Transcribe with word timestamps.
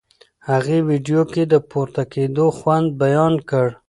هغې 0.49 0.77
ویډیو 0.89 1.21
کې 1.33 1.43
د 1.47 1.55
پورته 1.71 2.03
کېدو 2.13 2.45
خوند 2.57 2.87
بیان 3.03 3.33
کړ. 3.49 3.67